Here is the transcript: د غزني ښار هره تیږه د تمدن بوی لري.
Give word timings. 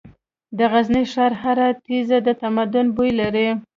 د 0.57 0.59
غزني 0.71 1.03
ښار 1.11 1.33
هره 1.41 1.67
تیږه 1.85 2.19
د 2.27 2.29
تمدن 2.41 2.85
بوی 2.95 3.11
لري. 3.19 3.47